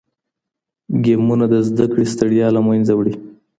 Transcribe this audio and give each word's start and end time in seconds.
ګیمونه 1.03 1.45
د 1.53 1.55
زده 1.67 1.85
کړې 1.91 2.05
ستړیا 2.13 2.47
له 2.55 2.61
منځه 2.67 2.93
وړي. 2.95 3.13